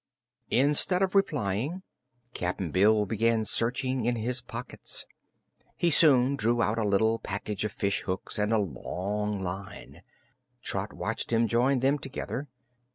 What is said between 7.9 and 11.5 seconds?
hooks and a long line. Trot watched him